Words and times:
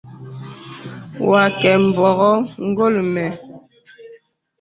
Wa 1.29 1.41
kə 1.59 1.69
mbɔŋɔ̀ 1.85 2.33
ngɔl 2.67 2.95
mə. 3.13 3.25